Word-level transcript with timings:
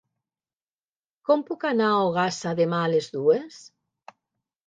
Com 1.29 1.43
puc 1.49 1.65
anar 1.73 1.89
a 1.89 1.99
Ogassa 2.05 2.53
demà 2.61 2.79
a 2.85 2.89
les 2.95 3.09
dues? 3.17 3.59